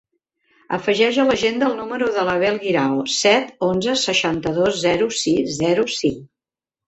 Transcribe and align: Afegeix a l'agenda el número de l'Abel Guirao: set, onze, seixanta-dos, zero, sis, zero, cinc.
Afegeix 0.77 1.17
a 1.23 1.25
l'agenda 1.31 1.67
el 1.71 1.75
número 1.81 2.07
de 2.15 2.23
l'Abel 2.29 2.57
Guirao: 2.63 3.03
set, 3.17 3.53
onze, 3.69 3.95
seixanta-dos, 4.07 4.81
zero, 4.87 5.11
sis, 5.19 5.55
zero, 5.61 5.85
cinc. 5.99 6.19